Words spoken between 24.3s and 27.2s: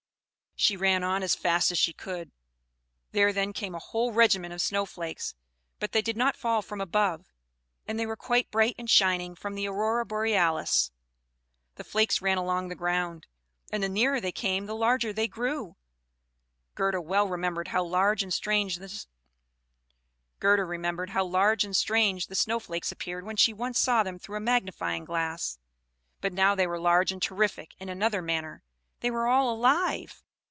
a magnifying glass; but now they were large